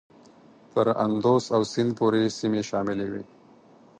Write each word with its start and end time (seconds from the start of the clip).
تر 0.71 0.87
اندوس 1.05 1.43
او 1.55 1.61
سیند 1.71 1.91
پورې 1.99 2.21
سیمې 2.37 2.61
شاملي 2.69 3.07
وې. 3.11 3.23